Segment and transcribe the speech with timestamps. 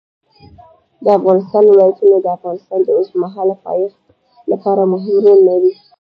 [1.03, 4.01] د افغانستان ولايتونه د افغانستان د اوږدمهاله پایښت
[4.51, 5.71] لپاره مهم رول لري.